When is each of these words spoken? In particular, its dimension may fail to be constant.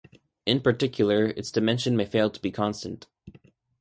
In 0.47 0.61
particular, 0.61 1.27
its 1.27 1.51
dimension 1.51 1.95
may 1.95 2.05
fail 2.07 2.31
to 2.31 2.41
be 2.41 2.49
constant. 2.49 3.05